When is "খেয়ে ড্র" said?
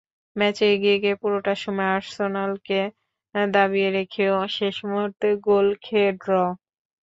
5.85-6.31